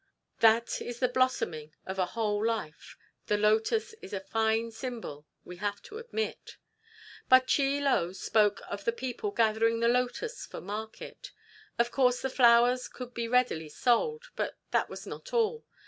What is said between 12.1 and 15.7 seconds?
the flowers could be readily sold, but that was not all.